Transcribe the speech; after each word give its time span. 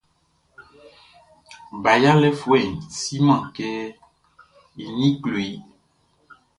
Ba 1.81 1.91
yalɛfuɛʼn 2.03 2.69
siman 2.99 3.41
kɛ 3.55 3.67
i 4.81 4.83
ninʼn 4.97 5.19
klo 5.23 5.37
i. 5.51 5.53